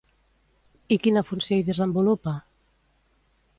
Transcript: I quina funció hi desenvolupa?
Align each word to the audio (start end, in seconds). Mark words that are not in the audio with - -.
I 0.95 0.97
quina 1.03 1.23
funció 1.27 1.59
hi 1.59 1.67
desenvolupa? 1.69 2.37